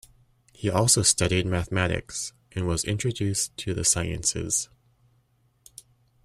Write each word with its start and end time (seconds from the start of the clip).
He 0.51 0.67
also 0.67 1.03
studied 1.03 1.45
mathematics 1.45 2.33
and 2.53 2.65
was 2.65 2.83
introduced 2.85 3.55
to 3.57 3.75
the 3.75 3.85
sciences. 3.85 4.67